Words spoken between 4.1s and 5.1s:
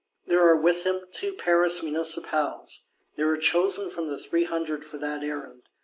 Three Hundred for